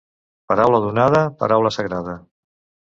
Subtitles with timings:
[0.51, 2.19] Paraula donada, paraula sagrada.